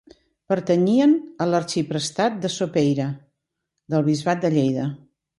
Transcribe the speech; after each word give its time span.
Pertanyien 0.51 1.11
a 1.43 1.45
l'arxiprestat 1.49 2.39
de 2.45 2.51
Sopeira, 2.53 3.05
del 3.95 4.07
bisbat 4.07 4.41
de 4.47 4.51
Lleida. 4.57 4.87